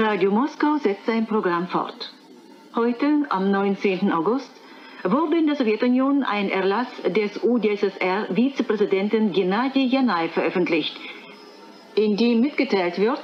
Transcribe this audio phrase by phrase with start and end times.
[0.00, 2.14] Radio Moskau setzt sein Programm fort.
[2.74, 4.10] Heute, am 19.
[4.10, 4.50] August,
[5.04, 10.96] wurde in der Sowjetunion ein Erlass des UdSSR-Vizepräsidenten Gennady Janai veröffentlicht,
[11.94, 13.20] in dem mitgeteilt wird,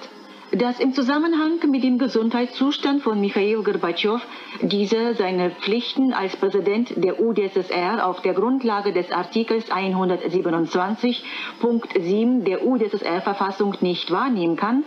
[0.53, 4.21] dass im Zusammenhang mit dem Gesundheitszustand von Michail Gorbatschow
[4.61, 13.75] dieser seine Pflichten als Präsident der UdSSR auf der Grundlage des Artikels 127.7 der UdSSR-Verfassung
[13.81, 14.85] nicht wahrnehmen kann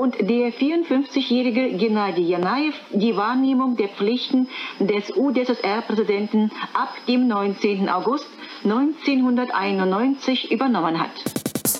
[0.00, 4.48] und der 54-jährige Gennady Janaev die Wahrnehmung der Pflichten
[4.78, 7.90] des UdSSR-Präsidenten ab dem 19.
[7.90, 8.26] August
[8.64, 11.10] 1991 übernommen hat.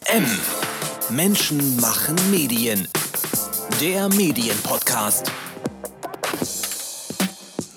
[0.05, 0.27] M.
[1.09, 2.87] Menschen machen Medien.
[3.81, 5.33] Der Medienpodcast.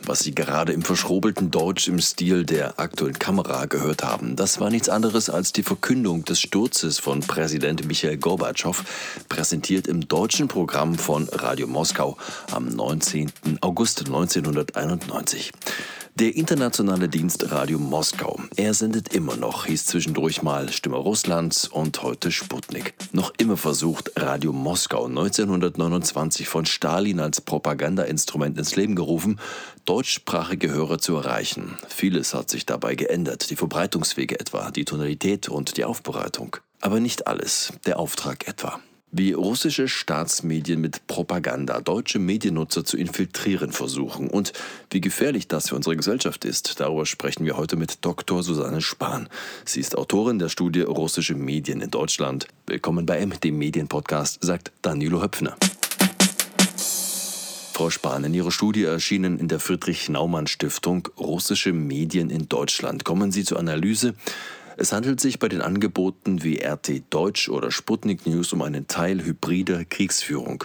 [0.06, 4.70] Was Sie gerade im verschrobelten Deutsch im Stil der aktuellen Kamera gehört haben, das war
[4.70, 8.84] nichts anderes als die Verkündung des Sturzes von Präsident Michael Gorbatschow,
[9.30, 12.18] präsentiert im deutschen Programm von Radio Moskau
[12.52, 13.32] am 19.
[13.62, 15.52] August 1991.
[16.16, 18.40] Der internationale Dienst Radio Moskau.
[18.56, 22.94] Er sendet immer noch, hieß zwischendurch mal Stimme Russlands und heute Sputnik.
[23.14, 29.40] Noch immer versucht Radio Moskau 1929 von Stalin als Propagandainstrument ins Leben gerufen,
[29.86, 31.80] deutschsprachige Hörer zu erreichen.
[31.88, 36.58] Vieles hat sich dabei geändert, die Verbreitungswege etwa, die Tonalität und die Aufbereitung.
[36.80, 38.80] Aber nicht alles, der Auftrag etwa
[39.14, 44.54] wie russische Staatsmedien mit Propaganda deutsche Mediennutzer zu infiltrieren versuchen und
[44.90, 46.80] wie gefährlich das für unsere Gesellschaft ist.
[46.80, 48.42] Darüber sprechen wir heute mit Dr.
[48.42, 49.30] Susanne Spahn.
[49.66, 52.48] Sie ist Autorin der Studie Russische Medien in Deutschland.
[52.66, 55.56] Willkommen bei M, dem Medienpodcast, sagt Danilo Höpfner.
[57.74, 63.04] Frau Spahn, in Ihrer Studie erschienen in der Friedrich-Naumann-Stiftung Russische Medien in Deutschland.
[63.04, 64.16] Kommen Sie zur Analyse,
[64.78, 69.24] es handelt sich bei den Angeboten wie RT Deutsch oder Sputnik News um einen Teil
[69.24, 70.64] hybrider Kriegsführung.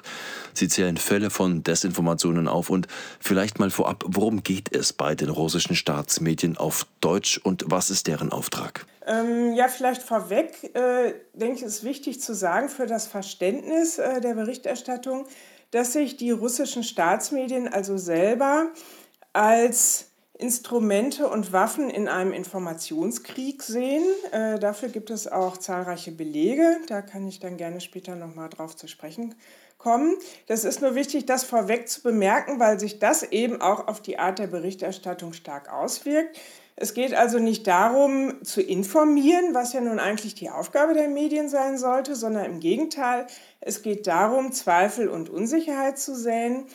[0.54, 2.88] Sie zählen Fälle von Desinformationen auf und
[3.20, 8.06] vielleicht mal vorab, worum geht es bei den russischen Staatsmedien auf Deutsch und was ist
[8.06, 8.86] deren Auftrag?
[9.06, 14.20] Ähm, ja, vielleicht vorweg, äh, denke ich, ist wichtig zu sagen für das Verständnis äh,
[14.20, 15.26] der Berichterstattung,
[15.70, 18.68] dass sich die russischen Staatsmedien also selber
[19.32, 20.06] als
[20.38, 24.04] Instrumente und Waffen in einem Informationskrieg sehen.
[24.30, 26.78] Äh, dafür gibt es auch zahlreiche Belege.
[26.86, 29.34] Da kann ich dann gerne später nochmal drauf zu sprechen
[29.78, 30.16] kommen.
[30.46, 34.18] Das ist nur wichtig, das vorweg zu bemerken, weil sich das eben auch auf die
[34.18, 36.38] Art der Berichterstattung stark auswirkt.
[36.80, 41.48] Es geht also nicht darum, zu informieren, was ja nun eigentlich die Aufgabe der Medien
[41.48, 43.26] sein sollte, sondern im Gegenteil,
[43.60, 46.66] es geht darum, Zweifel und Unsicherheit zu säen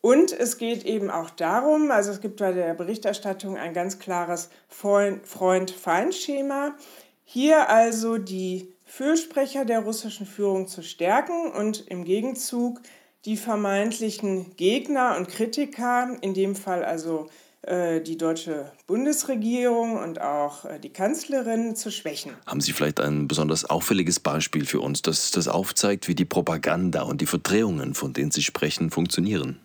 [0.00, 4.50] und es geht eben auch darum, also es gibt bei der Berichterstattung ein ganz klares
[4.68, 6.76] Freund-Feind-Schema.
[7.24, 12.80] Hier also die Fürsprecher der russischen Führung zu stärken und im Gegenzug
[13.26, 17.28] die vermeintlichen Gegner und Kritiker, in dem Fall also
[17.62, 22.32] äh, die deutsche Bundesregierung und auch äh, die Kanzlerin zu schwächen.
[22.46, 27.02] Haben Sie vielleicht ein besonders auffälliges Beispiel für uns, das das aufzeigt, wie die Propaganda
[27.02, 29.60] und die Verdrehungen, von denen Sie sprechen, funktionieren?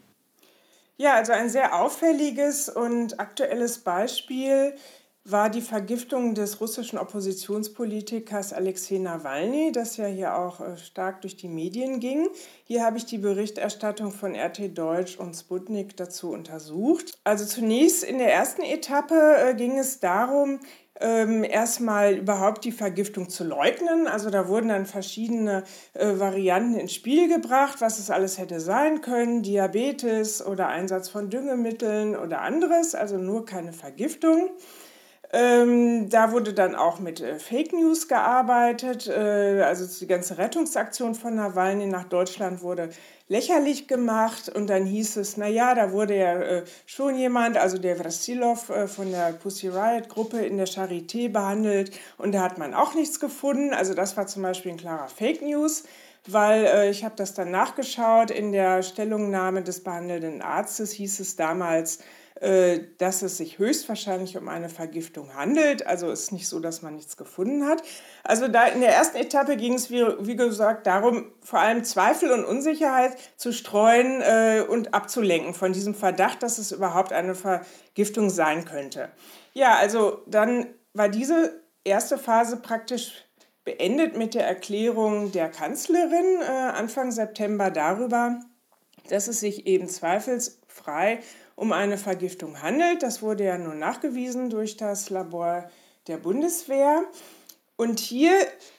[0.97, 4.75] Ja, also ein sehr auffälliges und aktuelles Beispiel
[5.27, 11.35] war die Vergiftung des russischen Oppositionspolitikers Alexei Nawalny, das ja hier auch äh, stark durch
[11.35, 12.29] die Medien ging.
[12.63, 17.17] Hier habe ich die Berichterstattung von RT Deutsch und Sputnik dazu untersucht.
[17.23, 20.59] Also zunächst in der ersten Etappe äh, ging es darum,
[20.99, 24.07] ähm, erstmal überhaupt die Vergiftung zu leugnen.
[24.07, 25.63] Also da wurden dann verschiedene
[25.93, 31.29] äh, Varianten ins Spiel gebracht, was es alles hätte sein können, Diabetes oder Einsatz von
[31.29, 34.49] Düngemitteln oder anderes, also nur keine Vergiftung.
[35.37, 39.07] Ähm, da wurde dann auch mit äh, Fake News gearbeitet.
[39.07, 42.89] Äh, also die ganze Rettungsaktion von Nawalny nach Deutschland wurde
[43.27, 44.47] lächerlich gemacht.
[44.47, 48.87] Und dann hieß es, naja, da wurde ja äh, schon jemand, also der Vrassilov äh,
[48.87, 51.91] von der Pussy Riot Gruppe in der Charité behandelt.
[52.17, 53.73] Und da hat man auch nichts gefunden.
[53.73, 55.83] Also das war zum Beispiel ein klarer Fake News
[56.27, 58.31] weil äh, ich habe das dann nachgeschaut.
[58.31, 61.99] In der Stellungnahme des behandelnden Arztes hieß es damals,
[62.41, 65.87] dass es sich höchstwahrscheinlich um eine Vergiftung handelt.
[65.87, 67.81] Also ist nicht so, dass man nichts gefunden hat.
[68.23, 72.31] Also da in der ersten Etappe ging es, wie, wie gesagt, darum, vor allem Zweifel
[72.31, 78.29] und Unsicherheit zu streuen äh, und abzulenken von diesem Verdacht, dass es überhaupt eine Vergiftung
[78.29, 79.09] sein könnte.
[79.53, 83.25] Ja, also dann war diese erste Phase praktisch
[83.63, 88.39] beendet mit der Erklärung der Kanzlerin äh, Anfang September darüber,
[89.09, 91.19] dass es sich eben zweifelsfrei
[91.55, 93.03] um eine Vergiftung handelt.
[93.03, 95.69] Das wurde ja nun nachgewiesen durch das Labor
[96.07, 97.03] der Bundeswehr.
[97.77, 98.33] Und hier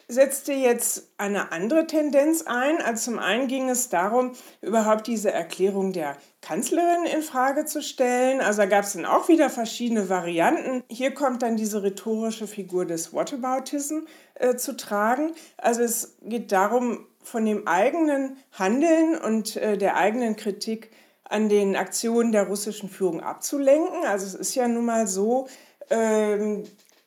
[0.08, 2.80] setzte jetzt eine andere Tendenz ein.
[2.80, 4.32] Also zum einen ging es darum,
[4.62, 8.40] überhaupt diese Erklärung der Kanzlerin in Frage zu stellen.
[8.40, 10.82] Also da gab es dann auch wieder verschiedene Varianten.
[10.88, 15.32] Hier kommt dann diese rhetorische Figur des Whataboutism äh, zu tragen.
[15.58, 20.90] Also es geht darum, von dem eigenen Handeln und äh, der eigenen Kritik
[21.28, 24.04] an den Aktionen der russischen Führung abzulenken.
[24.04, 25.48] Also es ist ja nun mal so,
[25.90, 26.64] ähm,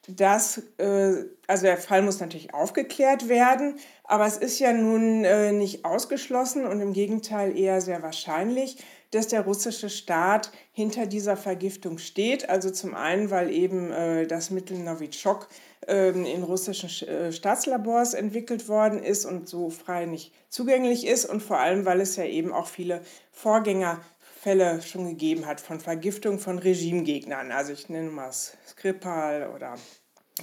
[0.08, 5.52] dass, äh, also der Fall muss natürlich aufgeklärt werden, aber es ist ja nun äh,
[5.52, 8.78] nicht ausgeschlossen und im Gegenteil eher sehr wahrscheinlich,
[9.10, 12.48] dass der russische Staat hinter dieser Vergiftung steht.
[12.48, 15.48] Also zum einen, weil eben äh, das Mittel Novichok
[15.90, 16.88] in russischen
[17.32, 22.16] Staatslabors entwickelt worden ist und so frei nicht zugänglich ist und vor allem, weil es
[22.16, 23.02] ja eben auch viele
[23.32, 27.50] Vorgängerfälle schon gegeben hat von Vergiftung von Regimegegnern.
[27.50, 29.76] Also ich nenne mal Skripal oder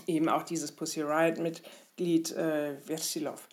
[0.06, 3.48] eben auch dieses Pussy Riot-Mitglied äh, Versilov.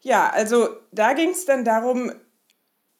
[0.00, 2.12] Ja, also da ging es dann darum,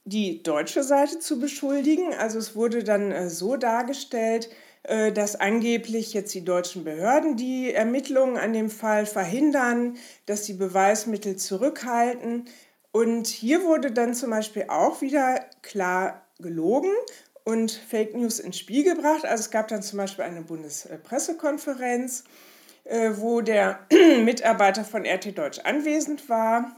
[0.04, 2.14] die deutsche Seite zu beschuldigen.
[2.14, 7.74] Also es wurde dann äh, so dargestellt, äh, dass angeblich jetzt die deutschen Behörden die
[7.74, 12.46] Ermittlungen an dem Fall verhindern, dass sie Beweismittel zurückhalten.
[12.90, 16.92] Und hier wurde dann zum Beispiel auch wieder klar gelogen
[17.44, 19.24] und Fake News ins Spiel gebracht.
[19.26, 22.24] Also es gab dann zum Beispiel eine Bundespressekonferenz
[22.88, 23.80] äh, wo der
[24.24, 26.76] Mitarbeiter von RT Deutsch anwesend war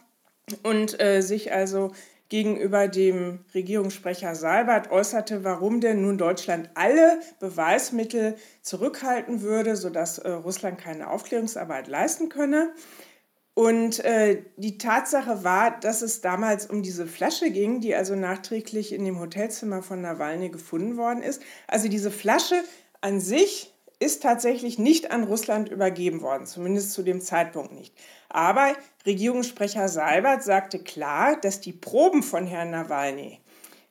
[0.62, 1.92] und äh, sich also
[2.30, 10.30] gegenüber dem Regierungssprecher Seibert äußerte, warum denn nun Deutschland alle Beweismittel zurückhalten würde, sodass äh,
[10.30, 12.72] Russland keine Aufklärungsarbeit leisten könne.
[13.54, 18.92] Und äh, die Tatsache war, dass es damals um diese Flasche ging, die also nachträglich
[18.94, 21.42] in dem Hotelzimmer von Nawalny gefunden worden ist.
[21.66, 22.62] Also diese Flasche
[23.00, 23.69] an sich
[24.00, 27.94] ist tatsächlich nicht an Russland übergeben worden, zumindest zu dem Zeitpunkt nicht.
[28.30, 28.72] Aber
[29.06, 33.40] Regierungssprecher Seibert sagte klar, dass die Proben von Herrn Nawalny,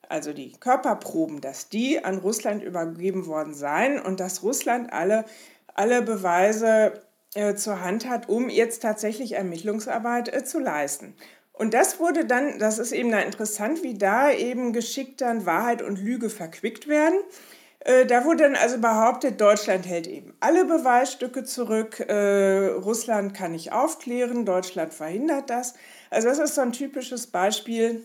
[0.09, 5.25] also die Körperproben, dass die an Russland übergeben worden seien und dass Russland alle,
[5.75, 7.03] alle Beweise
[7.35, 11.13] äh, zur Hand hat, um jetzt tatsächlich Ermittlungsarbeit äh, zu leisten.
[11.53, 15.83] Und das wurde dann, das ist eben da interessant, wie da eben geschickt dann Wahrheit
[15.83, 17.19] und Lüge verquickt werden.
[17.81, 23.53] Äh, da wurde dann also behauptet, Deutschland hält eben alle Beweisstücke zurück, äh, Russland kann
[23.53, 25.75] nicht aufklären, Deutschland verhindert das.
[26.09, 28.03] Also das ist so ein typisches Beispiel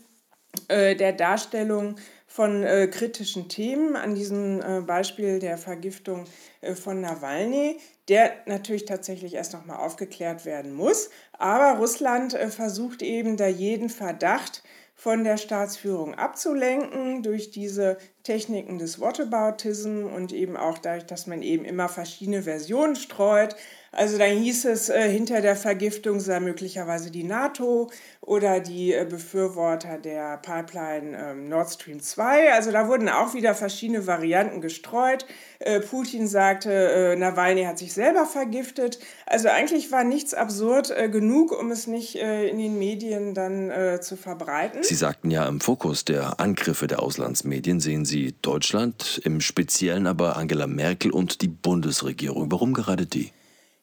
[0.69, 6.25] äh, der Darstellung von äh, kritischen Themen an diesem äh, Beispiel der Vergiftung
[6.61, 7.79] äh, von Nawalny,
[8.09, 11.11] der natürlich tatsächlich erst nochmal aufgeklärt werden muss.
[11.39, 14.63] Aber Russland versucht eben da jeden Verdacht
[15.05, 21.43] von der Staatsführung abzulenken durch diese Techniken des Whataboutism und eben auch dadurch, dass man
[21.43, 23.55] eben immer verschiedene Versionen streut.
[23.95, 29.07] Also dann hieß es, äh, hinter der Vergiftung sei möglicherweise die NATO oder die äh,
[29.09, 32.53] Befürworter der Pipeline ähm, Nord Stream 2.
[32.53, 35.27] Also da wurden auch wieder verschiedene Varianten gestreut.
[35.61, 38.99] Äh, Putin sagte, äh, Nawalny hat sich selber vergiftet.
[39.27, 43.55] Also eigentlich war nichts absurd äh, genug, um es nicht äh, in den Medien dann
[44.01, 44.83] zu verbreiten.
[44.83, 50.37] Sie sagten ja, im Fokus der Angriffe der Auslandsmedien sehen Sie Deutschland, im Speziellen aber
[50.37, 52.51] Angela Merkel und die Bundesregierung.
[52.51, 53.31] Warum gerade die?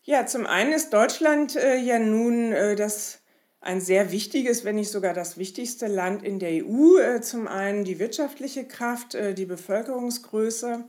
[0.03, 3.19] Ja, zum einen ist Deutschland äh, ja nun äh, das
[3.59, 6.97] ein sehr wichtiges, wenn nicht sogar das wichtigste Land in der EU.
[6.97, 10.85] Äh, zum einen die wirtschaftliche Kraft, äh, die Bevölkerungsgröße.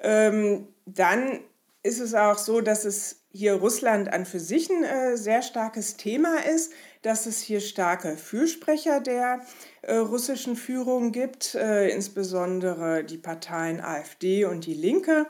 [0.00, 1.40] Ähm, dann
[1.82, 5.96] ist es auch so, dass es hier Russland an für sich ein äh, sehr starkes
[5.96, 9.40] Thema ist, dass es hier starke Fürsprecher der
[9.82, 15.26] äh, russischen Führung gibt, insbesondere die Parteien AfD und die Linke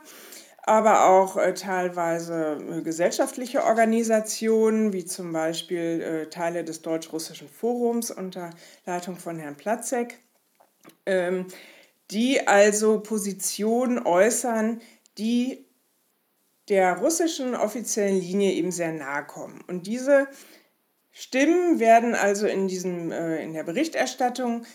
[0.69, 8.11] aber auch äh, teilweise äh, gesellschaftliche Organisationen, wie zum Beispiel äh, Teile des Deutsch-Russischen Forums
[8.11, 8.51] unter
[8.85, 10.19] Leitung von Herrn Platzek,
[11.07, 11.47] ähm,
[12.11, 14.79] die also Positionen äußern,
[15.17, 15.65] die
[16.69, 19.63] der russischen offiziellen Linie eben sehr nahe kommen.
[19.67, 20.27] Und diese
[21.11, 24.65] Stimmen werden also in, diesem, äh, in der Berichterstattung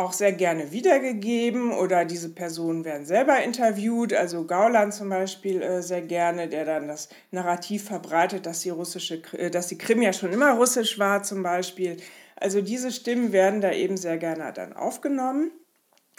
[0.00, 4.12] auch sehr gerne wiedergegeben oder diese Personen werden selber interviewt.
[4.12, 9.22] Also Gauland zum Beispiel äh, sehr gerne, der dann das Narrativ verbreitet, dass die, russische,
[9.32, 11.96] äh, dass die Krim ja schon immer russisch war zum Beispiel.
[12.36, 15.50] Also diese Stimmen werden da eben sehr gerne dann aufgenommen.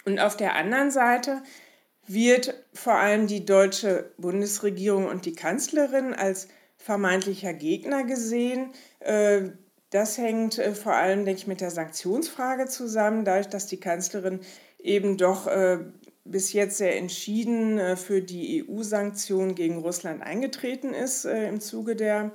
[0.04, 1.42] Und auf der anderen Seite
[2.06, 8.72] wird vor allem die deutsche Bundesregierung und die Kanzlerin als vermeintlicher Gegner gesehen.
[9.00, 9.50] Äh,
[9.92, 14.40] das hängt äh, vor allem, denke ich, mit der Sanktionsfrage zusammen, dadurch, dass die Kanzlerin
[14.82, 15.78] eben doch äh,
[16.24, 22.32] bis jetzt sehr entschieden äh, für die EU-Sanktionen gegen Russland eingetreten ist im Zuge der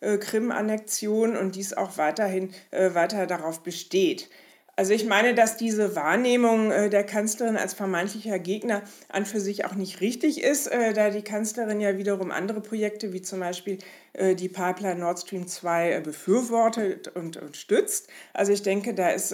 [0.00, 4.28] Krim-Annexion und dies auch weiterhin weiter darauf besteht.
[4.76, 9.74] Also ich meine, dass diese Wahrnehmung der Kanzlerin als vermeintlicher Gegner an für sich auch
[9.74, 13.78] nicht richtig ist, da die Kanzlerin ja wiederum andere Projekte wie zum Beispiel
[14.18, 18.08] die Pipeline Nord Stream 2 befürwortet und, und stützt.
[18.32, 19.32] Also ich denke, da ist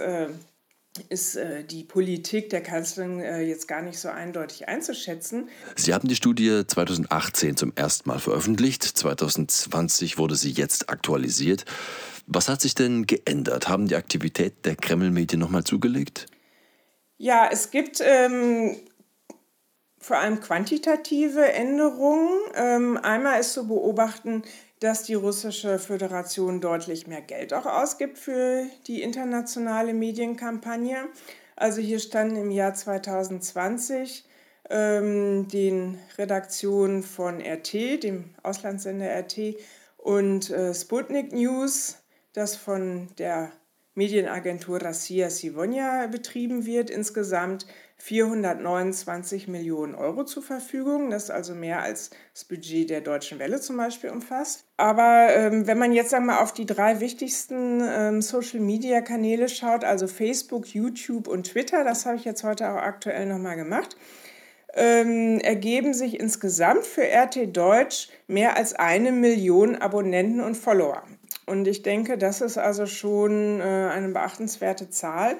[1.09, 5.49] ist äh, die Politik der Kanzlerin äh, jetzt gar nicht so eindeutig einzuschätzen.
[5.77, 8.83] Sie haben die Studie 2018 zum ersten Mal veröffentlicht.
[8.83, 11.65] 2020 wurde sie jetzt aktualisiert.
[12.27, 13.69] Was hat sich denn geändert?
[13.69, 16.27] Haben die Aktivität der Kreml-Medien nochmal zugelegt?
[17.19, 18.77] Ja, es gibt ähm,
[19.99, 22.31] vor allem quantitative Änderungen.
[22.55, 24.43] Ähm, einmal ist zu beobachten,
[24.81, 31.09] dass die russische Föderation deutlich mehr Geld auch ausgibt für die internationale Medienkampagne.
[31.55, 34.25] Also hier standen im Jahr 2020
[34.71, 39.57] ähm, den Redaktionen von RT, dem Auslandssender RT,
[39.99, 41.99] und äh, Sputnik News,
[42.33, 43.53] das von der
[43.95, 47.67] Medienagentur Rassia Sivonia betrieben wird, insgesamt
[47.97, 51.11] 429 Millionen Euro zur Verfügung.
[51.11, 54.65] Das ist also mehr als das Budget der Deutschen Welle zum Beispiel umfasst.
[54.77, 60.67] Aber ähm, wenn man jetzt einmal auf die drei wichtigsten ähm, Social-Media-Kanäle schaut, also Facebook,
[60.69, 63.97] YouTube und Twitter, das habe ich jetzt heute auch aktuell nochmal gemacht,
[64.75, 71.03] ähm, ergeben sich insgesamt für RT Deutsch mehr als eine Million Abonnenten und Follower.
[71.51, 75.37] Und ich denke, das ist also schon äh, eine beachtenswerte Zahl.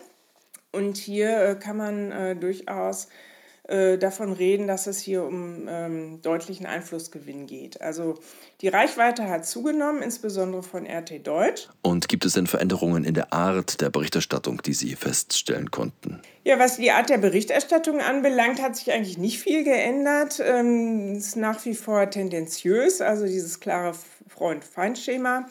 [0.73, 3.09] Und hier äh, kann man äh, durchaus
[4.01, 7.81] davon reden, dass es hier um ähm, deutlichen Einflussgewinn geht.
[7.81, 8.19] Also
[8.63, 11.69] die Reichweite hat zugenommen, insbesondere von RT Deutsch.
[11.81, 16.21] Und gibt es denn Veränderungen in der Art der Berichterstattung, die Sie feststellen konnten?
[16.43, 20.43] Ja, was die Art der Berichterstattung anbelangt, hat sich eigentlich nicht viel geändert.
[20.45, 23.95] Ähm, es ist nach wie vor tendenziös, also dieses klare
[24.27, 25.47] Freund-Feind-Schema.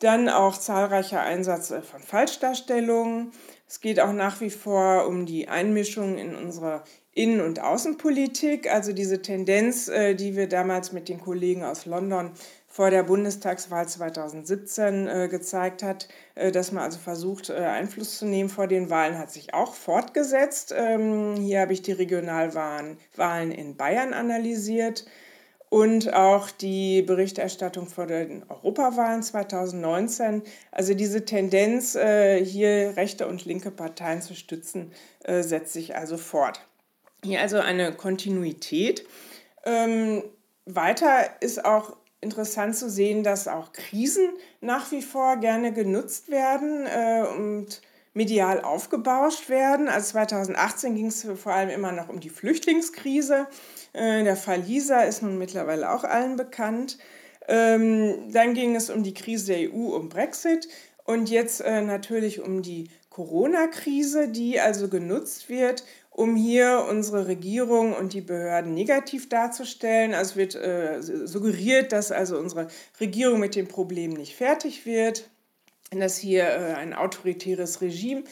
[0.00, 3.32] Dann auch zahlreicher Einsatz von Falschdarstellungen.
[3.66, 6.82] Es geht auch nach wie vor um die Einmischung in unsere
[7.14, 12.32] Innen- und Außenpolitik, also diese Tendenz, äh, die wir damals mit den Kollegen aus London
[12.66, 18.48] vor der Bundestagswahl 2017 äh, gezeigt hat, äh, dass man also versucht, Einfluss zu nehmen
[18.48, 20.74] vor den Wahlen, hat sich auch fortgesetzt.
[20.76, 22.98] Ähm, hier habe ich die Regionalwahlen
[23.52, 25.04] in Bayern analysiert
[25.74, 30.42] und auch die Berichterstattung vor den Europawahlen 2019.
[30.70, 34.92] Also diese Tendenz, äh, hier rechte und linke Parteien zu stützen,
[35.24, 36.64] äh, setzt sich also fort.
[37.24, 39.04] Hier also eine Kontinuität.
[39.64, 40.22] Ähm,
[40.64, 44.28] weiter ist auch interessant zu sehen, dass auch Krisen
[44.60, 49.88] nach wie vor gerne genutzt werden äh, und medial aufgebauscht werden.
[49.88, 53.48] Also 2018 ging es vor allem immer noch um die Flüchtlingskrise.
[53.94, 56.98] Äh, der Fall Lisa ist nun mittlerweile auch allen bekannt.
[57.48, 60.68] Ähm, dann ging es um die Krise der EU, um Brexit
[61.04, 67.94] und jetzt äh, natürlich um die Corona-Krise, die also genutzt wird, um hier unsere Regierung
[67.94, 70.14] und die Behörden negativ darzustellen.
[70.14, 75.30] Also wird äh, suggeriert, dass also unsere Regierung mit dem Problem nicht fertig wird,
[75.90, 78.24] dass hier ein autoritäres Regime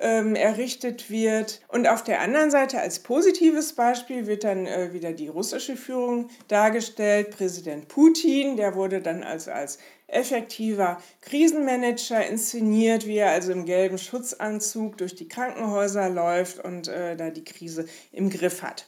[0.00, 1.60] ähm, errichtet wird.
[1.68, 6.28] Und auf der anderen Seite als positives Beispiel wird dann äh, wieder die russische Führung
[6.48, 7.30] dargestellt.
[7.30, 9.78] Präsident Putin, der wurde dann als, als
[10.08, 17.16] effektiver Krisenmanager inszeniert, wie er also im gelben Schutzanzug durch die Krankenhäuser läuft und äh,
[17.16, 18.86] da die Krise im Griff hat.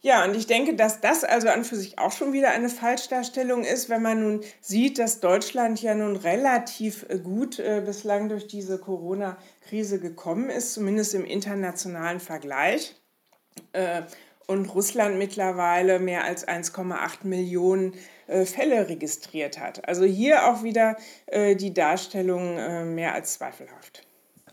[0.00, 3.64] Ja, und ich denke, dass das also an für sich auch schon wieder eine Falschdarstellung
[3.64, 8.46] ist, wenn man nun sieht, dass Deutschland ja nun relativ äh, gut äh, bislang durch
[8.46, 8.78] diese
[9.68, 12.94] Corona-Krise gekommen ist, zumindest im internationalen Vergleich.
[13.72, 14.02] Äh,
[14.46, 17.94] und Russland mittlerweile mehr als 1,8 Millionen
[18.28, 19.86] äh, Fälle registriert hat.
[19.86, 20.96] Also hier auch wieder
[21.26, 24.07] äh, die Darstellung mehr als zweifelhaft.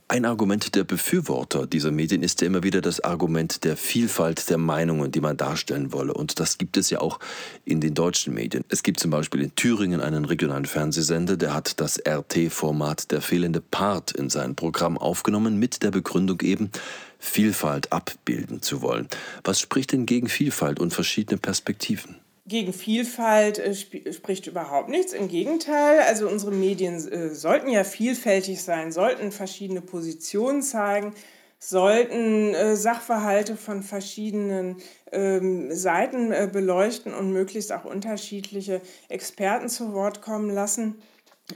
[0.08, 4.60] Ein Argument der Befürworter dieser Medien ist ja immer wieder das Argument der Vielfalt der
[4.60, 6.14] Meinungen, die man darstellen wolle.
[6.14, 7.20] Und das gibt es ja auch
[7.66, 8.64] in den deutschen Medien.
[8.70, 13.62] Es gibt zum Beispiel in Thüringen einen regionalen Fernsehsender, der hat das RT-Format Der fehlende
[13.62, 16.70] Part in sein Programm aufgenommen, mit der Begründung eben,
[17.18, 19.08] Vielfalt abbilden zu wollen.
[19.44, 22.18] Was spricht denn gegen Vielfalt und verschiedene Perspektiven?
[22.48, 25.14] Gegen Vielfalt äh, sp spricht überhaupt nichts.
[25.14, 31.14] Im Gegenteil, also unsere Medien äh, sollten ja vielfältig sein, sollten verschiedene Positionen zeigen,
[31.60, 34.78] sollten äh, Sachverhalte von verschiedenen
[35.12, 41.02] ähm, Seiten äh, beleuchten und möglichst auch unterschiedliche Experten zu Wort kommen lassen.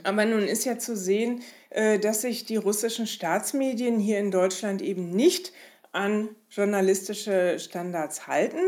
[0.02, 4.82] Aber nun ist ja zu sehen, äh, dass sich die russischen Staatsmedien hier in Deutschland
[4.82, 5.52] eben nicht
[5.92, 8.60] an journalistische Standards halten.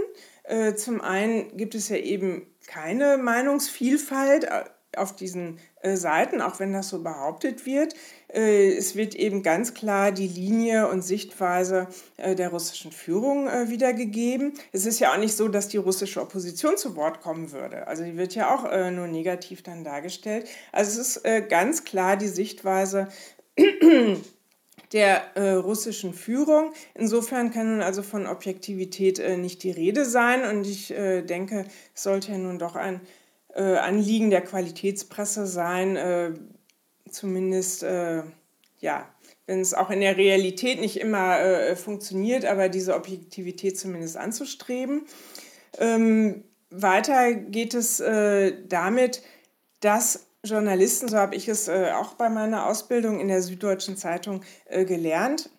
[0.53, 4.65] Äh, zum einen gibt es ja eben keine Meinungsvielfalt äh,
[4.99, 7.95] auf diesen äh, Seiten, auch wenn das so behauptet wird.
[8.29, 14.55] Es wird eben ganz klar die Linie und Sichtweise der russischen Führung wiedergegeben.
[14.73, 17.87] Es ist ja auch nicht so, dass die russische Opposition zu Wort kommen würde.
[17.89, 20.49] Also die wird ja auch nur negativ dann dargestellt.
[20.73, 23.09] Also es ist ganz klar die Sichtweise
[24.93, 26.73] der äh, russischen Führung.
[26.95, 30.45] Insofern kann nun also von Objektivität äh, nicht die Rede sein.
[30.45, 33.01] Und ich äh, denke, es sollte ja nun doch ein
[33.55, 36.33] äh, Anliegen der Qualitätspresse sein, äh,
[37.11, 38.23] zumindest, äh,
[38.81, 39.09] ja,
[39.47, 45.03] wenn es auch in der Realität nicht immer funktioniert, aber diese Objektivität zumindest anzustreben.
[45.79, 47.99] Ähm, weiter geht es
[48.69, 49.23] damit,
[49.81, 54.43] dass Journalisten, so habe ich es äh, auch bei meiner Ausbildung in der Süddeutschen Zeitung
[54.67, 55.51] äh, gelernt,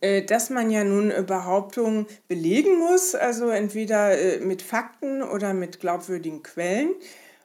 [0.00, 5.54] äh, dass man ja nun äh, Behauptungen belegen muss, also entweder äh, mit Fakten oder
[5.54, 6.94] mit glaubwürdigen Quellen.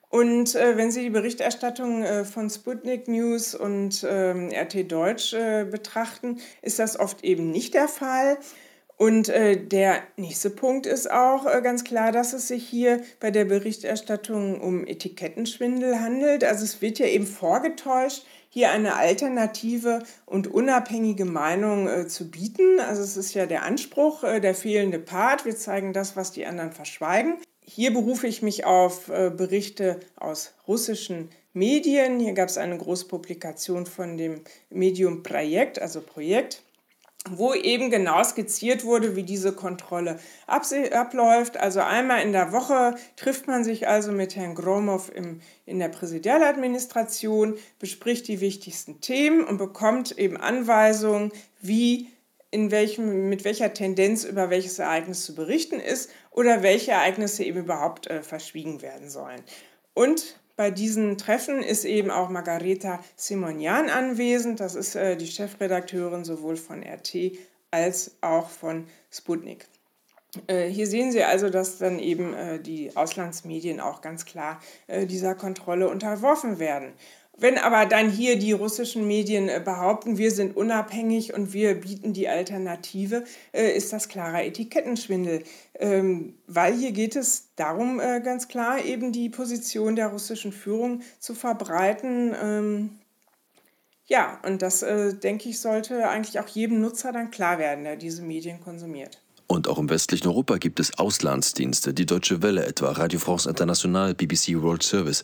[0.10, 6.78] Und äh, wenn Sie die Berichterstattung von Sputnik News und ähm, RT Deutsch betrachten, ist
[6.78, 8.38] das oft eben nicht der Fall.
[8.98, 13.32] Und äh, der nächste Punkt ist auch äh, ganz klar, dass es sich hier bei
[13.32, 16.44] der Berichterstattung um Etikettenschwindel handelt.
[16.44, 22.80] Also es wird ja eben vorgetäuscht, hier eine alternative und unabhängige Meinung äh, zu bieten.
[22.80, 25.44] Also es ist ja der Anspruch, äh, der fehlende Part.
[25.44, 27.38] Wir zeigen das, was die anderen verschweigen.
[27.66, 32.20] Hier berufe ich mich auf äh, Berichte aus russischen Medien.
[32.20, 36.62] Hier gab es eine große Publikation von dem Medium Projekt, also Projekt
[37.30, 41.58] wo eben genau skizziert wurde, wie diese Kontrolle abläuft.
[41.58, 45.88] Also einmal in der Woche trifft man sich also mit Herrn Gromov im, in der
[45.88, 52.10] Präsidialadministration, bespricht die wichtigsten Themen und bekommt eben Anweisungen, wie
[52.52, 57.60] in welchem, mit welcher Tendenz über welches Ereignis zu berichten ist oder welche Ereignisse eben
[57.60, 59.42] überhaupt äh, verschwiegen werden sollen.
[59.96, 64.60] Und bei diesen Treffen ist eben auch Margareta Simonian anwesend.
[64.60, 67.34] Das ist äh, die Chefredakteurin sowohl von RT
[67.72, 69.68] als auch von Sputnik.
[70.48, 75.06] Äh, hier sehen Sie also, dass dann eben äh, die Auslandsmedien auch ganz klar äh,
[75.06, 76.94] dieser Kontrolle unterworfen werden.
[77.36, 82.14] Wenn aber dann hier die russischen Medien äh, behaupten, wir sind unabhängig und wir bieten
[82.14, 85.44] die Alternative, äh, ist das klarer Etikettenschwindel.
[85.80, 91.02] Ähm, weil hier geht es darum, äh, ganz klar eben die Position der russischen Führung
[91.20, 92.36] zu verbreiten.
[92.40, 92.90] Ähm,
[94.06, 94.82] ja, und das,
[95.24, 99.23] denke ich, sollte eigentlich auch jedem Nutzer dann klar werden, der diese Medien konsumiert.
[99.54, 104.16] Und auch im westlichen Europa gibt es Auslandsdienste, die Deutsche Welle etwa, Radio France International,
[104.16, 105.22] BBC World Service.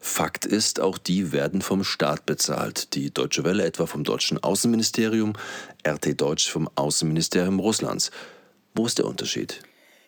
[0.00, 2.94] Fakt ist, auch die werden vom Staat bezahlt.
[2.94, 5.34] Die Deutsche Welle etwa vom deutschen Außenministerium,
[5.86, 8.10] RT Deutsch vom Außenministerium Russlands.
[8.74, 9.60] Wo ist der Unterschied?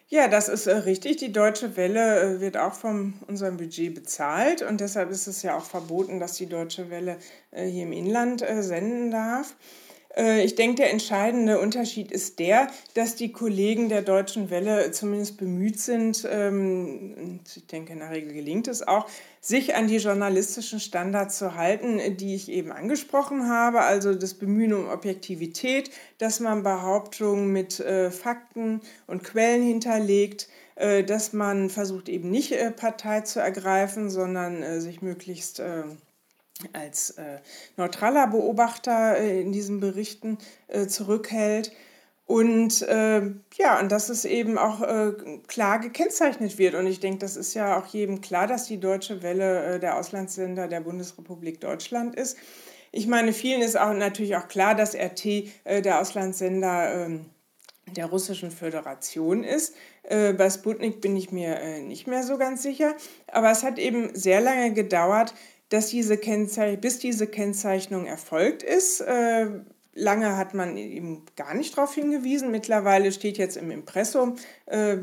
[0.08, 1.18] Ja, das ist äh, richtig.
[1.18, 5.54] Die Deutsche Welle äh, wird auch von unserem Budget bezahlt und deshalb ist es ja
[5.54, 7.18] auch verboten, dass die Deutsche Welle
[7.50, 9.54] äh, hier im Inland senden darf.
[10.18, 15.38] Äh, ich denke, der entscheidende Unterschied ist der, dass die Kollegen der Deutschen Welle zumindest
[15.38, 19.06] bemüht sind, ähm, und ich denke, in der Regel gelingt es auch,
[19.40, 24.74] sich an die journalistischen Standards zu halten, die ich eben angesprochen habe, also das Bemühen
[24.74, 32.08] um Objektivität, dass man Behauptungen mit äh, Fakten und Quellen hinterlegt, äh, dass man versucht
[32.08, 35.62] eben nicht Partei zu ergreifen, sondern sich möglichst
[36.72, 37.38] als äh,
[37.76, 41.72] neutraler Beobachter äh, in diesen Berichten äh, zurückhält.
[42.26, 43.22] Und äh,
[43.56, 45.12] ja, und dass es eben auch äh,
[45.46, 46.74] klar gekennzeichnet wird.
[46.74, 49.96] Und ich denke, das ist ja auch jedem klar, dass die Deutsche Welle äh, der
[49.96, 52.36] Auslandssender der Bundesrepublik Deutschland ist.
[52.92, 57.26] Ich meine, vielen ist auch natürlich auch klar, dass RT der Auslandssender ähm,
[57.96, 59.74] der Russischen Föderation ist.
[60.08, 62.94] bei Sputnik bin ich mir nicht mehr so ganz sicher.
[63.30, 65.34] Aber es hat eben sehr lange gedauert,
[65.68, 69.00] dass diese Kennzeichnung, bis diese Kennzeichnung erfolgt ist.
[69.00, 69.46] Äh,
[69.94, 72.50] lange hat man eben gar nicht darauf hingewiesen.
[72.50, 74.96] Mittlerweile steht jetzt im Impressum, äh,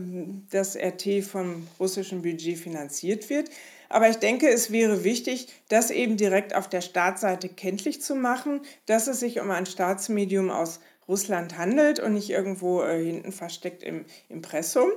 [0.50, 3.50] dass RT vom russischen Budget finanziert wird.
[3.90, 8.62] Aber ich denke, es wäre wichtig, das eben direkt auf der Startseite kenntlich zu machen,
[8.88, 13.84] dass es sich um ein Staatsmedium aus Russland handelt und nicht irgendwo äh, hinten versteckt
[13.84, 14.90] im Impressum.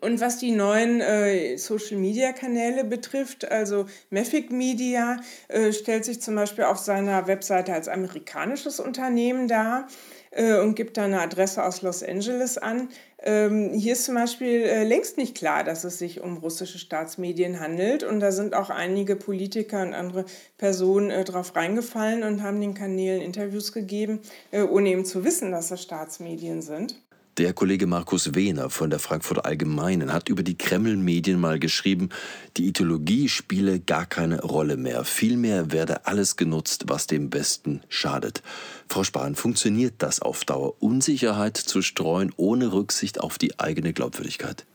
[0.00, 5.16] Und was die neuen äh, Social-Media-Kanäle betrifft, also Mafic Media
[5.48, 9.88] äh, stellt sich zum Beispiel auf seiner Webseite als amerikanisches Unternehmen dar.
[10.32, 12.88] äh, und gibt da eine Adresse aus Los Angeles an.
[13.22, 17.60] Ähm, hier ist zum Beispiel äh, längst nicht klar, dass es sich um russische Staatsmedien
[17.60, 18.02] handelt.
[18.02, 20.24] Und da sind auch einige Politiker und andere
[20.58, 25.52] Personen äh, drauf reingefallen und haben den Kanälen Interviews gegeben, äh, ohne eben zu wissen,
[25.52, 26.96] dass es Staatsmedien sind.
[27.38, 32.10] Der Kollege Markus Wehner von der Frankfurter Allgemeinen hat über die Kreml-Medien mal geschrieben,
[32.58, 35.06] die Ideologie spiele gar keine Rolle mehr.
[35.06, 38.42] Vielmehr werde alles genutzt, was dem Westen schadet.
[38.86, 44.66] Frau Spahn, funktioniert das auf Dauer, Unsicherheit zu streuen, ohne Rücksicht auf die eigene Glaubwürdigkeit?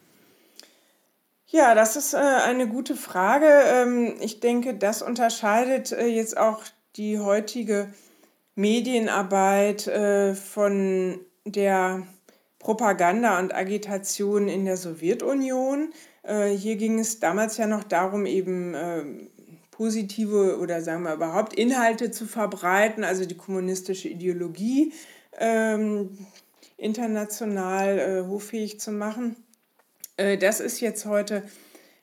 [1.45, 3.45] Ja, das ist äh, eine gute Frage.
[3.45, 6.63] Ähm, ich denke, das unterscheidet äh, jetzt auch
[6.95, 7.93] die heutige
[8.55, 12.07] Medienarbeit äh, von der
[12.67, 15.93] Propaganda und Agitation in der Sowjetunion.
[16.23, 19.05] Äh, hier ging es damals ja noch darum, eben äh,
[19.71, 24.91] positive oder sagen wir überhaupt Inhalte zu verbreiten, also die kommunistische Ideologie
[25.39, 26.09] ähm,
[26.75, 29.37] international äh, hoffähig zu machen.
[30.17, 31.43] Äh, das ist jetzt heute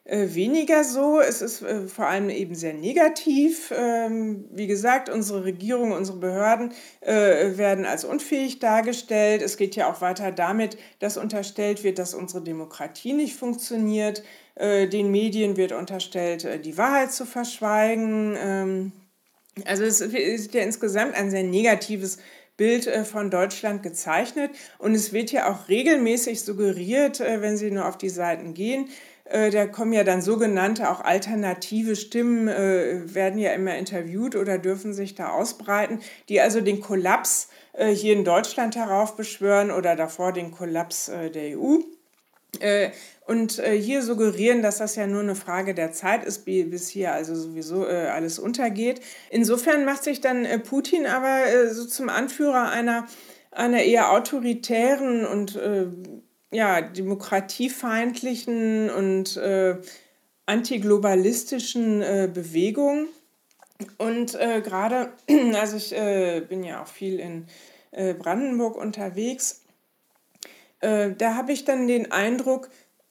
[0.07, 1.19] weniger so.
[1.19, 3.73] Es ist äh, vor allem eben sehr negativ.
[3.75, 9.41] Ähm, wie gesagt, unsere Regierung, unsere Behörden äh, werden als unfähig dargestellt.
[9.41, 14.23] Es geht ja auch weiter damit, dass unterstellt wird, dass unsere Demokratie nicht funktioniert.
[14.57, 18.37] Den Medien wird unterstellt, die Wahrheit zu verschweigen.
[18.39, 18.91] Ähm,
[19.65, 22.19] also es ist ja insgesamt ein sehr negatives
[22.55, 24.51] Bild von Deutschland gezeichnet.
[24.77, 28.91] Und es wird ja auch regelmäßig suggeriert, wenn Sie nur auf die Seiten gehen, äh,
[29.25, 34.93] da kommen ja dann sogenannte auch alternative Stimmen, äh, werden ja immer interviewt oder dürfen
[34.93, 40.51] sich da ausbreiten, die also den Kollaps äh, hier in Deutschland heraufbeschwören oder davor den
[40.51, 41.79] Kollaps äh, der EU.
[42.59, 42.91] Äh,
[43.25, 47.11] und äh, hier suggerieren, dass das ja nur eine Frage der Zeit ist, bis hier
[47.11, 49.01] also sowieso alles untergeht.
[49.31, 53.07] Insofern macht sich dann Putin aber so zum Anführer einer,
[53.49, 55.59] einer eher autoritären und
[56.55, 59.77] ja, demokratiefeindlichen und äh,
[60.45, 63.07] antiglobalistischen äh, Bewegung.
[63.97, 65.11] Und äh, gerade,
[65.55, 67.47] also ich äh, bin ja auch viel in
[67.91, 69.63] äh, Brandenburg unterwegs,
[70.79, 72.69] äh, da habe ich dann den Eindruck,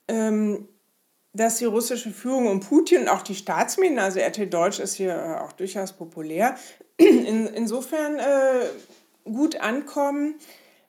[0.08, 0.66] ähm,
[1.34, 5.42] dass die russische Führung und Putin und auch die Staatsmedien, also RT Deutsch ist hier
[5.42, 6.56] auch durchaus populär,
[6.96, 8.18] in, insofern
[9.24, 10.36] gut ankommen,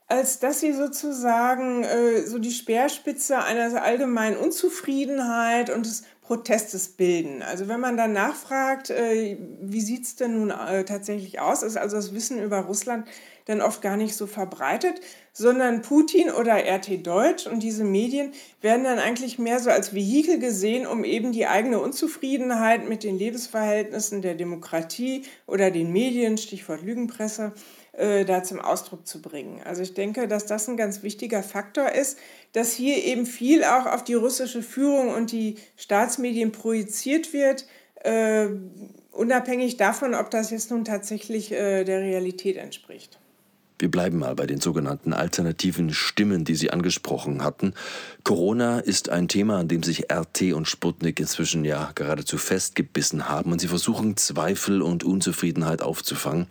[0.08, 7.44] als dass sie sozusagen äh, so die Speerspitze einer allgemeinen Unzufriedenheit und des Protestes bilden.
[7.44, 11.78] Also wenn man dann nachfragt, äh, wie sieht es denn nun äh, tatsächlich aus, ist
[11.78, 13.08] also das Wissen über Russland
[13.46, 18.86] dann oft gar nicht so verbreitet, sondern Putin oder RT Deutsch und diese Medien werden
[18.86, 24.24] dann eigentlich mehr so als Vehikel gesehen, um eben die eigene Unzufriedenheit mit den Lebensverhältnissen
[24.24, 27.60] der Demokratie oder den Medien, Stichwort Lügenpresse, äh,
[27.98, 29.62] da zum Ausdruck zu bringen.
[29.64, 32.18] Also ich denke, dass das ein ganz wichtiger Faktor ist,
[32.52, 37.66] dass hier eben viel auch auf die russische Führung und die Staatsmedien projiziert wird,
[38.04, 38.48] äh,
[39.12, 43.18] unabhängig davon, ob das jetzt nun tatsächlich äh, der Realität entspricht.
[43.78, 47.74] Wir bleiben mal bei den sogenannten alternativen Stimmen, die Sie angesprochen hatten.
[48.24, 53.52] Corona ist ein Thema, an dem sich RT und Sputnik inzwischen ja geradezu festgebissen haben
[53.52, 56.48] und sie versuchen Zweifel und Unzufriedenheit aufzufangen.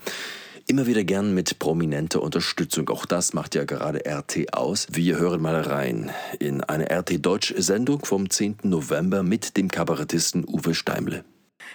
[0.66, 2.88] Immer wieder gern mit prominenter Unterstützung.
[2.88, 4.86] Auch das macht ja gerade RT aus.
[4.90, 8.60] Wir hören mal rein in eine RT Deutsch-Sendung vom 10.
[8.62, 11.22] November mit dem Kabarettisten Uwe Steimle.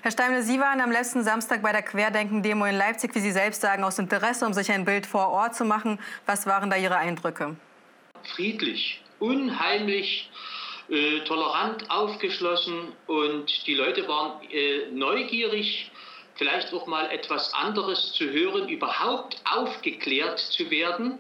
[0.02, 3.62] Herr Steimle, Sie waren am letzten Samstag bei der Querdenken-Demo in Leipzig, wie Sie selbst
[3.62, 6.00] sagen, aus Interesse, um sich ein Bild vor Ort zu machen.
[6.26, 7.58] Was waren da Ihre Eindrücke?
[8.36, 10.32] Friedlich, unheimlich
[10.90, 15.92] äh, tolerant, aufgeschlossen und die Leute waren äh, neugierig
[16.40, 21.20] vielleicht auch mal etwas anderes zu hören, überhaupt aufgeklärt zu werden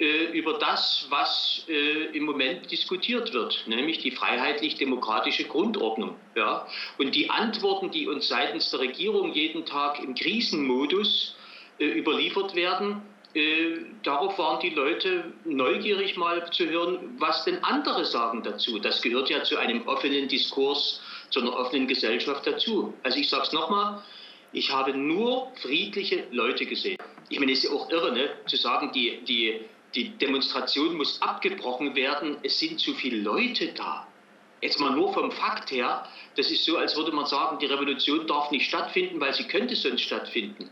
[0.00, 6.16] äh, über das, was äh, im Moment diskutiert wird, nämlich die freiheitlich-demokratische Grundordnung.
[6.34, 6.66] Ja?
[6.98, 11.36] Und die Antworten, die uns seitens der Regierung jeden Tag im Krisenmodus
[11.78, 13.02] äh, überliefert werden,
[13.34, 18.78] äh, darauf waren die Leute neugierig mal zu hören, was denn andere sagen dazu.
[18.78, 22.94] Das gehört ja zu einem offenen Diskurs, zu einer offenen Gesellschaft dazu.
[23.02, 24.02] Also ich sage es nochmal,
[24.54, 26.98] ich habe nur friedliche Leute gesehen.
[27.28, 29.60] Ich meine, es ist ja auch irre, ne, zu sagen, die, die,
[29.94, 32.36] die Demonstration muss abgebrochen werden.
[32.42, 34.06] Es sind zu viele Leute da.
[34.60, 38.26] Jetzt mal nur vom Fakt her, das ist so, als würde man sagen, die Revolution
[38.26, 40.70] darf nicht stattfinden, weil sie könnte sonst stattfinden.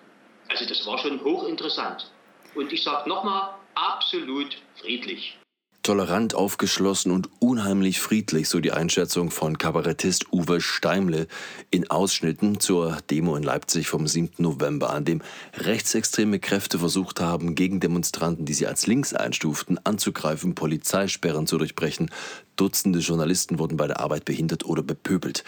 [0.48, 2.10] Also das war schon hochinteressant.
[2.54, 5.36] Und ich sage nochmal, absolut friedlich.
[5.82, 11.26] Tolerant, aufgeschlossen und unheimlich friedlich, so die Einschätzung von Kabarettist Uwe Steimle
[11.72, 14.34] in Ausschnitten zur Demo in Leipzig vom 7.
[14.38, 15.22] November, an dem
[15.54, 22.12] rechtsextreme Kräfte versucht haben, gegen Demonstranten, die sie als links einstuften, anzugreifen, Polizeisperren zu durchbrechen.
[22.54, 25.42] Dutzende Journalisten wurden bei der Arbeit behindert oder bepöbelt.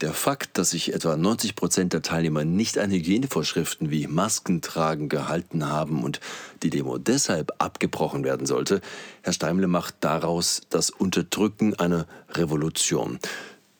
[0.00, 5.68] Der Fakt, dass sich etwa 90 Prozent der Teilnehmer nicht an Hygienevorschriften wie Maskentragen gehalten
[5.68, 6.18] haben und
[6.64, 8.80] die Demo deshalb abgebrochen werden sollte,
[9.22, 13.20] Herr Steimle macht daraus das Unterdrücken einer Revolution.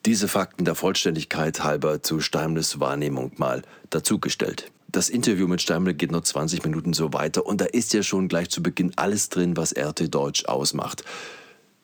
[0.06, 4.70] Diese Fakten der Vollständigkeit halber zu Steimles Wahrnehmung mal dazugestellt.
[4.86, 8.28] Das Interview mit Steimle geht noch 20 Minuten so weiter und da ist ja schon
[8.28, 11.02] gleich zu Beginn alles drin, was RT Deutsch ausmacht.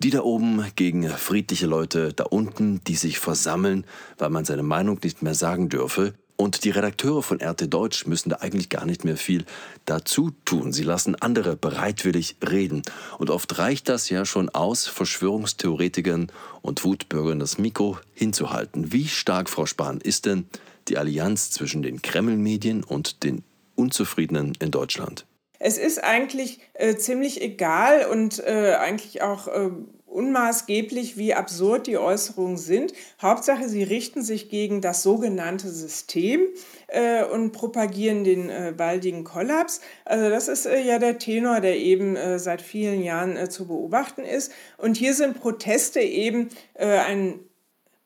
[0.02, 3.84] Die da oben gegen friedliche Leute da unten, die sich versammeln,
[4.16, 6.14] weil man seine Meinung nicht mehr sagen dürfe.
[6.36, 9.44] Und die Redakteure von RT Deutsch müssen da eigentlich gar nicht mehr viel
[9.84, 10.72] dazu tun.
[10.72, 12.80] Sie lassen andere bereitwillig reden.
[13.18, 16.32] Und oft reicht das ja schon aus, Verschwörungstheoretikern
[16.62, 18.94] und Wutbürgern das Mikro hinzuhalten.
[18.94, 20.46] Wie stark, Frau Spahn, ist denn
[20.88, 25.26] die Allianz zwischen den Kreml-Medien und den Unzufriedenen in Deutschland?
[25.60, 29.70] Es ist eigentlich äh, ziemlich egal und äh, eigentlich auch äh,
[30.06, 32.92] unmaßgeblich, wie absurd die Äußerungen sind.
[33.22, 36.40] Hauptsache, sie richten sich gegen das sogenannte System
[36.88, 39.80] äh, und propagieren den äh, baldigen Kollaps.
[40.04, 43.68] Also das ist äh, ja der Tenor, der eben äh, seit vielen Jahren äh, zu
[43.68, 44.50] beobachten ist.
[44.78, 47.38] Und hier sind Proteste eben äh, ein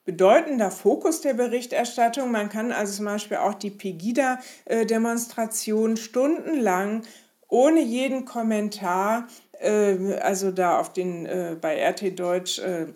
[0.05, 2.31] bedeutender Fokus der Berichterstattung.
[2.31, 7.03] Man kann also zum Beispiel auch die Pegida-Demonstration stundenlang
[7.55, 9.29] ohne jeden Kommentar,
[9.61, 12.87] äh, also da auf den, äh, bei RT Deutsch äh,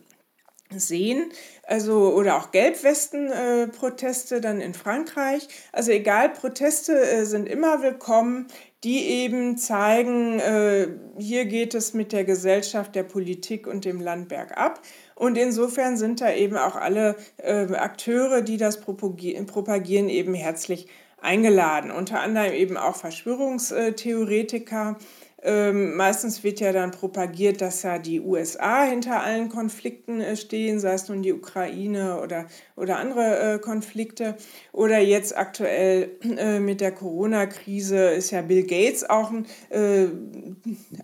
[0.70, 1.30] sehen.
[1.62, 5.46] Also, oder auch Gelbwesten-Proteste dann in Frankreich.
[5.72, 8.48] Also egal, Proteste äh, sind immer willkommen,
[8.82, 14.28] die eben zeigen, äh, hier geht es mit der Gesellschaft, der Politik und dem Land
[14.28, 14.82] bergab.
[15.14, 20.88] Und insofern sind da eben auch alle äh, Akteure, die das propagieren, eben herzlich
[21.20, 21.90] eingeladen.
[21.90, 24.96] Unter anderem eben auch Verschwörungstheoretiker.
[25.40, 30.80] Ähm, meistens wird ja dann propagiert, dass ja die USA hinter allen Konflikten äh, stehen,
[30.80, 34.36] sei es nun die Ukraine oder, oder andere äh, Konflikte.
[34.72, 40.06] Oder jetzt aktuell äh, mit der Corona-Krise ist ja Bill Gates auch ein äh,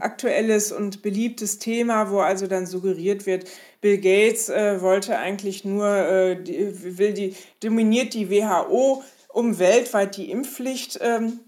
[0.00, 3.48] aktuelles und beliebtes Thema, wo also dann suggeriert wird,
[3.80, 10.16] Bill Gates äh, wollte eigentlich nur, äh, die, will die, dominiert die WHO um weltweit
[10.16, 11.40] die Impfpflicht ähm,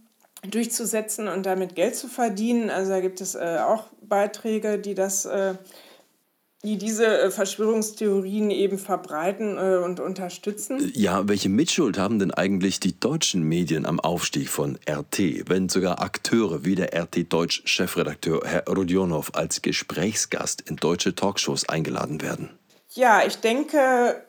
[0.48, 2.68] durchzusetzen und damit Geld zu verdienen.
[2.68, 5.54] Also da gibt es äh, auch Beiträge, die das äh,
[6.66, 10.90] die diese äh, Verschwörungstheorien eben verbreiten äh, und unterstützen.
[10.94, 16.02] Ja, welche Mitschuld haben denn eigentlich die deutschen Medien am Aufstieg von RT, wenn sogar
[16.02, 22.50] Akteure wie der RT Deutsch Chefredakteur Herr Rodionov als Gesprächsgast in deutsche Talkshows eingeladen werden?
[22.94, 24.25] Ja, ich denke,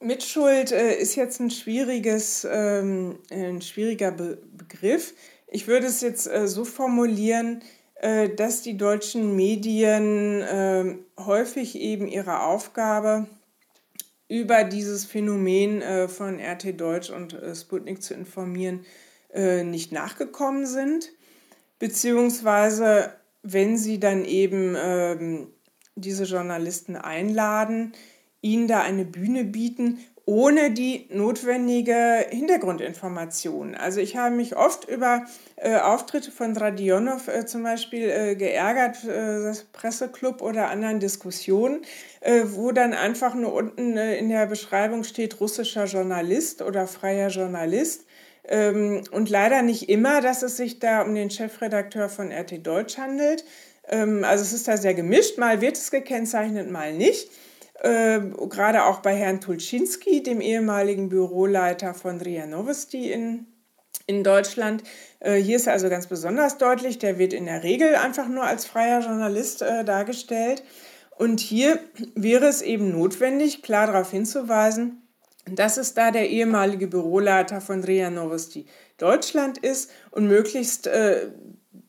[0.00, 5.14] Mitschuld äh, ist jetzt ein, schwieriges, ähm, ein schwieriger Be Begriff.
[5.46, 7.62] Ich würde es jetzt äh, so formulieren,
[7.96, 13.26] äh, dass die deutschen Medien ähm, häufig eben ihre Aufgabe
[14.28, 18.86] über dieses Phänomen äh, von RT Deutsch und äh, Sputnik zu informieren,
[19.34, 21.10] äh, nicht nachgekommen sind.
[21.78, 25.48] Beziehungsweise, wenn sie dann eben ähm,
[25.94, 27.92] diese Journalisten einladen,
[28.42, 29.98] ihnen da eine Bühne bieten,
[30.30, 33.74] ohne die notwendige Hintergrundinformation.
[33.74, 35.24] Also ich habe mich oft über
[35.56, 41.82] äh, Auftritte von Radionov äh, zum Beispiel äh, geärgert, äh, das Presseclub oder anderen Diskussionen,
[42.20, 47.28] äh, wo dann einfach nur unten äh, in der Beschreibung steht russischer Journalist oder freier
[47.28, 48.04] Journalist.
[48.44, 52.98] Ähm, und leider nicht immer, dass es sich da um den Chefredakteur von RT Deutsch
[52.98, 53.44] handelt.
[53.88, 57.30] Ähm, also es ist da sehr gemischt, mal wird es gekennzeichnet, mal nicht
[57.80, 63.46] äh, gerade auch bei Herrn Tulczynski, dem ehemaligen Büroleiter von RIA Novosti in,
[64.06, 64.82] in Deutschland.
[65.20, 68.44] Äh, hier ist er also ganz besonders deutlich, der wird in der Regel einfach nur
[68.44, 70.62] als freier Journalist äh, dargestellt.
[71.16, 71.78] Und hier
[72.14, 75.02] wäre es eben notwendig, klar darauf hinzuweisen,
[75.46, 78.66] dass es da der ehemalige Büroleiter von RIA Novosti
[78.98, 81.28] Deutschland ist und möglichst äh,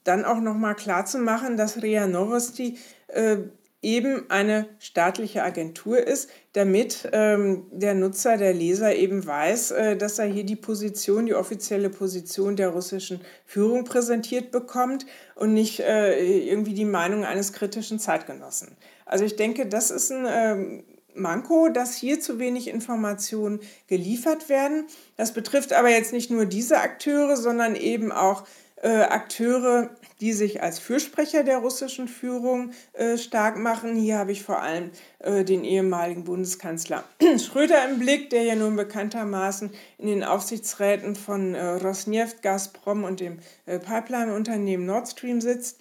[0.04, 2.78] dann auch nochmal klar zu machen, dass RIA Novosti
[3.08, 3.38] äh,
[3.82, 10.20] eben eine staatliche Agentur ist, damit ähm, der Nutzer, der Leser eben weiß, äh, dass
[10.20, 16.48] er hier die Position, die offizielle Position der russischen Führung präsentiert bekommt und nicht äh,
[16.48, 18.78] irgendwie die Meinung eines kritischen Zeitgenossen.
[19.06, 20.84] Also ich denke, das ist ein ähm,
[21.16, 24.86] Manko, dass hier zu wenig Informationen geliefert werden.
[25.18, 28.46] Das betrifft aber jetzt nicht nur diese Akteure, sondern eben auch
[28.82, 29.90] äh, Akteure,
[30.22, 33.96] die sich als Fürsprecher der russischen Führung äh, stark machen.
[33.96, 37.04] Hier habe ich vor allem äh, den ehemaligen Bundeskanzler
[37.38, 43.40] Schröder im Blick, der ja nun bekanntermaßen in den Aufsichtsräten von Rosneft, Gazprom und dem
[43.66, 45.80] Pipeline-Unternehmen Nord Stream sitzt.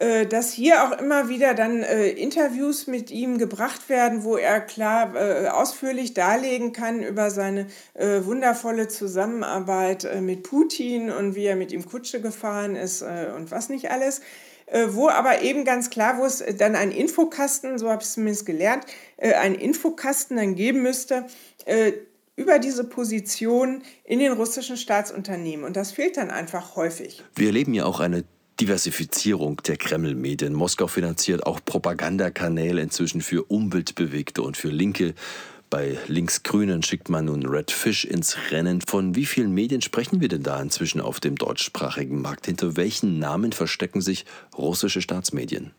[0.00, 4.62] Äh, dass hier auch immer wieder dann äh, Interviews mit ihm gebracht werden, wo er
[4.62, 11.44] klar äh, ausführlich darlegen kann über seine äh, wundervolle Zusammenarbeit äh, mit Putin und wie
[11.44, 14.22] er mit ihm Kutsche gefahren ist äh, und was nicht alles.
[14.90, 18.46] wo aber eben ganz klar, wo es dann einen Infokasten, so habe ich es zumindest
[18.46, 18.84] gelernt,
[19.18, 21.26] einen Infokasten dann geben müsste,
[22.36, 25.64] über diese Position in den russischen Staatsunternehmen.
[25.64, 27.24] Und das fehlt dann einfach häufig.
[27.34, 28.22] Wir erleben ja auch eine
[28.60, 30.52] Diversifizierung der Kreml-Medien.
[30.52, 35.14] Moskau finanziert auch Propagandakanäle inzwischen für Umweltbewegte und für Linke.
[35.70, 38.82] Bei Linksgrünen schickt man nun Red Fish ins Rennen.
[38.82, 42.46] Von wie vielen Medien sprechen wir denn da inzwischen auf dem deutschsprachigen Markt?
[42.46, 44.26] Hinter welchen Namen verstecken sich
[44.58, 45.72] russische Staatsmedien?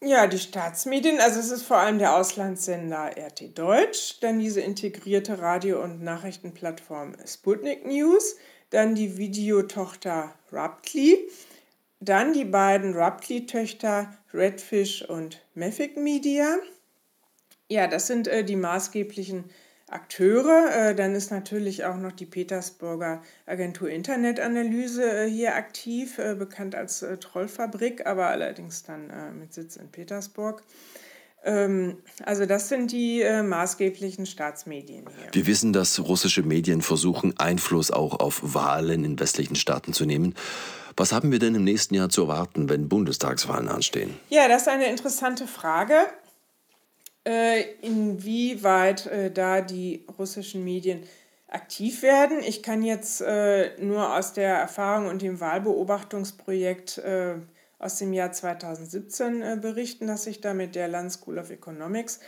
[0.00, 5.38] Ja, die Staatsmedien, also es ist vor allem der Auslandssender RT Deutsch, dann diese integrierte
[5.38, 8.36] Radio- und Nachrichtenplattform Sputnik News,
[8.70, 11.28] dann die Videotochter Raptly,
[12.02, 16.56] dann die beiden Ruptly-Töchter Redfish und Meffic Media.
[17.68, 19.44] Ja, das sind äh, die maßgeblichen
[19.88, 20.70] Akteure.
[20.74, 26.74] Äh, dann ist natürlich auch noch die Petersburger Agentur Internetanalyse äh, hier aktiv, äh, bekannt
[26.74, 30.64] als äh, Trollfabrik, aber allerdings dann äh, mit Sitz in Petersburg.
[31.44, 35.28] Ähm, also das sind die maßgeblichen Staatsmedien hier.
[35.32, 40.34] Wir wissen, dass russische Medien versuchen, Einfluss auch auf Wahlen in westlichen Staaten zu nehmen.
[40.96, 44.18] Was haben wir denn im nächsten Jahr zu erwarten, wenn Bundestagswahlen anstehen?
[44.28, 45.94] Ja, das ist eine interessante Frage,
[47.24, 51.04] äh, inwieweit äh, da die russischen Medien
[51.48, 52.40] aktiv werden.
[52.40, 57.00] Ich kann jetzt äh, nur aus der Erfahrung und dem Wahlbeobachtungsprojekt
[57.78, 62.20] aus dem Jahr 2017 berichten, das ich da mit der Land School of Economics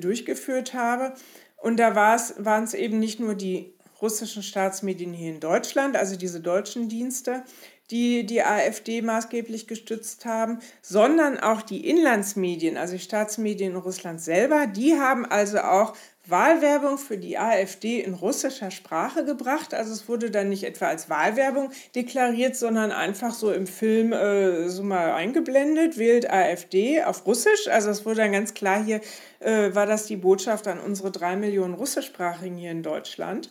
[0.00, 1.12] durchgeführt habe.
[1.58, 6.40] Und da waren es eben nicht nur die russischen Staatsmedien hier in Deutschland, also diese
[6.40, 7.44] deutschen Dienste,
[7.92, 14.20] die die AfD maßgeblich gestützt haben, sondern auch die Inlandsmedien, also die Staatsmedien in Russland
[14.20, 15.94] selber, die haben also auch
[16.26, 19.74] Wahlwerbung für die AfD in russischer Sprache gebracht.
[19.74, 24.68] Also es wurde dann nicht etwa als Wahlwerbung deklariert, sondern einfach so im Film äh,
[24.68, 27.66] so mal eingeblendet, wählt AfD auf Russisch.
[27.68, 29.00] Also es wurde dann ganz klar hier,
[29.40, 33.50] äh, war das die Botschaft an unsere drei Millionen Russischsprachigen hier in Deutschland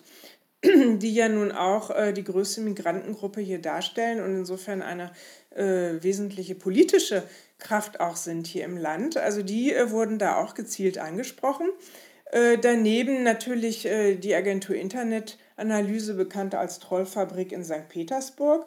[0.64, 5.12] die ja nun auch äh, die größte Migrantengruppe hier darstellen und insofern eine
[5.56, 7.24] äh, wesentliche politische
[7.58, 9.18] Kraft auch sind hier im Land.
[9.18, 11.68] Also die äh, wurden da auch gezielt angesprochen.
[12.32, 17.90] Äh, daneben natürlich äh, die Agentur Internetanalyse, bekannt als Trollfabrik in St.
[17.90, 18.66] Petersburg.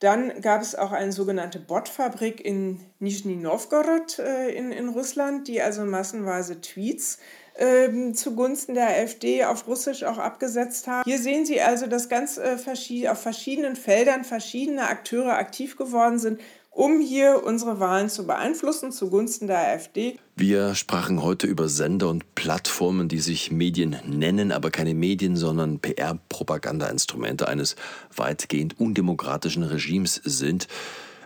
[0.00, 5.62] Dann gab es auch eine sogenannte Botfabrik in Nizhny Novgorod äh, in, in Russland, die
[5.62, 7.18] also massenweise Tweets
[7.58, 11.04] ähm, zugunsten der AfD auf Russisch auch abgesetzt haben.
[11.04, 16.18] Hier sehen Sie also, dass ganz äh, verschied auf verschiedenen Feldern verschiedene Akteure aktiv geworden
[16.18, 16.40] sind,
[16.76, 20.18] um hier unsere Wahlen zu beeinflussen zugunsten der AfD.
[20.34, 25.80] Wir sprachen heute über Sender und Plattformen, die sich Medien nennen, aber keine Medien, sondern
[25.80, 27.76] PR-Propaganda-Instrumente eines
[28.14, 30.68] weitgehend undemokratischen Regimes sind.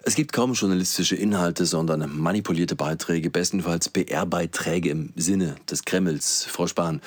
[0.03, 6.47] Es gibt kaum journalistische Inhalte, sondern manipulierte Beiträge, bestenfalls PR-Beiträge im Sinne des Kremls.
[6.49, 7.03] Frau Spahn,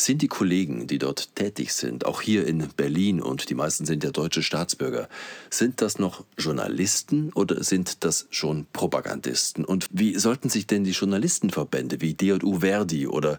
[0.00, 4.02] sind die Kollegen, die dort tätig sind, auch hier in Berlin und die meisten sind
[4.02, 5.08] ja deutsche Staatsbürger,
[5.50, 9.64] sind das noch Journalisten oder sind das schon Propagandisten?
[9.64, 13.38] Und wie sollten sich denn die Journalistenverbände wie DJU Verdi oder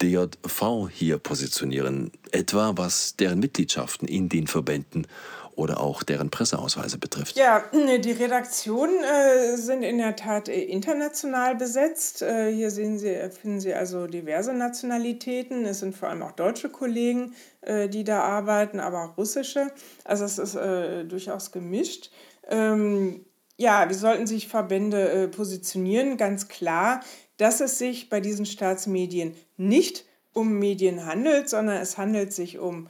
[0.00, 5.06] DJV hier positionieren, etwa was deren Mitgliedschaften in den Verbänden
[5.56, 7.36] oder auch deren Presseausweise betrifft.
[7.36, 12.22] Ja, die Redaktionen äh, sind in der Tat äh, international besetzt.
[12.22, 15.64] Äh, hier sehen Sie, finden Sie also diverse Nationalitäten.
[15.64, 19.72] Es sind vor allem auch deutsche Kollegen, äh, die da arbeiten, aber auch russische.
[20.04, 22.10] Also es ist äh, durchaus gemischt.
[22.48, 23.24] Ähm,
[23.56, 26.18] ja, wie sollten sich Verbände äh, positionieren?
[26.18, 27.00] Ganz klar,
[27.38, 32.88] dass es sich bei diesen Staatsmedien nicht um Medien handelt, sondern es handelt sich um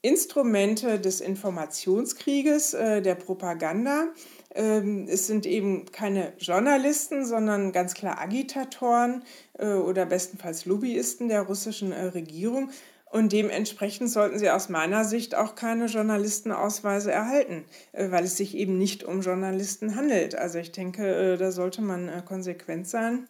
[0.00, 4.08] Instrumente des Informationskrieges, äh, der Propaganda.
[4.54, 9.24] Ähm, es sind eben keine Journalisten, sondern ganz klar Agitatoren
[9.58, 12.70] äh, oder bestenfalls Lobbyisten der russischen äh, Regierung.
[13.10, 18.76] Und dementsprechend sollten sie aus meiner Sicht auch keine Journalistenausweise erhalten, weil es sich eben
[18.76, 20.34] nicht um Journalisten handelt.
[20.34, 23.26] Also ich denke, da sollte man konsequent sein.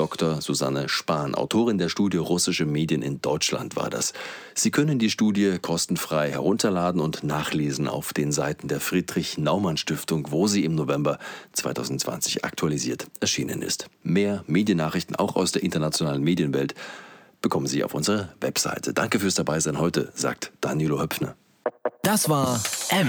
[0.00, 0.40] Dr.
[0.40, 4.14] Susanne Spahn, Autorin der Studie Russische Medien in Deutschland war das.
[4.54, 10.64] Sie können die Studie kostenfrei herunterladen und nachlesen auf den Seiten der Friedrich-Naumann-Stiftung, wo sie
[10.64, 11.18] im November
[11.52, 13.88] 2020 aktualisiert erschienen ist.
[14.02, 16.74] Mehr Mediennachrichten auch aus der internationalen Medienwelt
[17.42, 18.94] bekommen Sie auf unserer Webseite.
[18.94, 21.36] Danke fürs Dabeisein heute, sagt Danilo Höpfner.
[22.02, 22.58] Das war
[22.88, 23.06] M.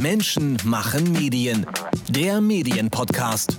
[0.00, 1.66] Menschen machen Medien.
[2.08, 3.58] Der Medienpodcast.